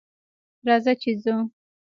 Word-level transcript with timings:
راځه 0.67 0.93
چې 1.01 1.11
ځو 1.23 1.35